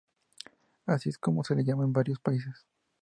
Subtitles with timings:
[0.87, 2.65] Así es como se le llama en varios países.